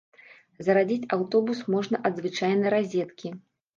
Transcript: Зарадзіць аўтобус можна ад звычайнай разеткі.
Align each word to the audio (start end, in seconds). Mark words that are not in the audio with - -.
Зарадзіць 0.67 1.09
аўтобус 1.19 1.59
можна 1.75 2.03
ад 2.09 2.13
звычайнай 2.23 2.69
разеткі. 2.77 3.27